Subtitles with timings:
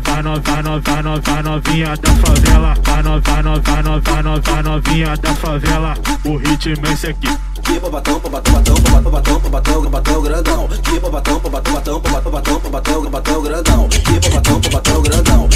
[0.00, 0.02] grandão.
[0.02, 2.74] Vai no, vai no, vai no, vai no, vai novinha da favela.
[2.82, 5.94] Vai no, vai no, vai no, vai no, vai novinha da favela.
[6.24, 7.28] O ritmo é esse aqui.
[7.62, 13.42] Que babatão, babatão, babatão, babatão, babatão, babatão grandão, que babatão, babatão, babatão, babatão, babatão, babatão
[13.42, 15.48] grandão, que babatão, babatão grandão,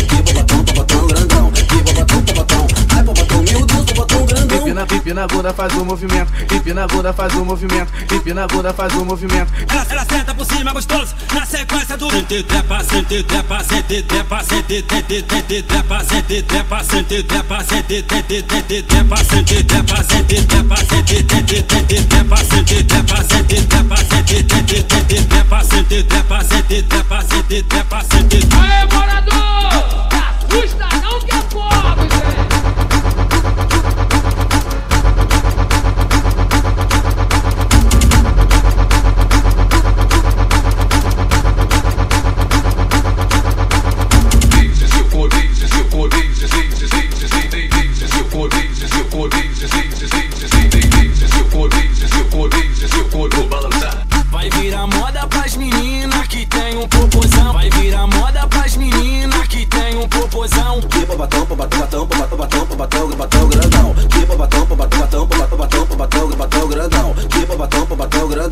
[5.07, 6.33] Empina bunda, faz o movimento.
[6.53, 7.93] Empina bunda, faz o movimento.
[8.13, 9.53] Empina bunda, faz o movimento.
[9.71, 14.43] Ela, ela senta por cima gostoso, na sequência do Sente trepa, sente trepa, sente trepa,
[14.43, 19.63] sente trepa, sente trepa, sente trepa, sente trepa, sente trepa, sente trepa, sente
[22.03, 28.03] trepa, sente trepa, sente trepa, sente tente, tente trepa, sente trepa, sente trepa, sente trepa,
[28.11, 30.09] sente Aê, morador!
[30.11, 32.06] Assusta não que é pobre,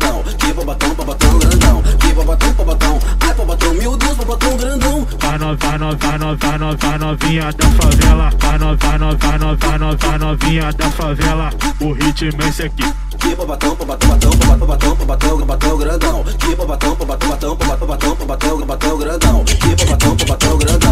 [0.05, 5.07] babatão que babatão, babatão grandão, que babatão, babatão, ai babatão, meu Deus, babatão grandão.
[5.19, 8.31] Vai no, vai no, vai no, vai no, vai novinha da favela.
[8.39, 11.49] Vai no, vai no, vai no, vai no, vai novinha da favela.
[11.79, 12.93] O ritmo é esse aqui.
[13.17, 18.97] Que babatão, babatão, babatão, babatão, babatão, babatão grandão, que babatão, babatão, babatão, babatão, babatão, babatão
[18.97, 20.84] grandão, que babatão, babatão grandão,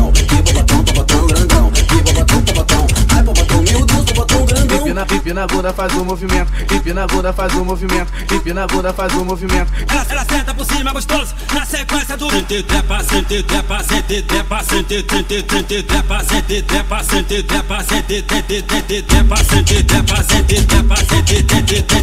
[5.14, 6.52] Empina, empina bunda, faz o movimento.
[6.74, 8.12] Empina bunda, faz o movimento.
[8.34, 9.72] Empina bunda, faz o movimento.
[9.90, 14.64] Ela, ela senta por cima gostoso, na sequência do Sente trepa, sente trepa, sente trepa,
[14.64, 20.64] sente sente sente trepa, sente trepa, sente trepa, sente sente tente trepa, sente trepa, sente
[20.64, 22.03] trepa, sente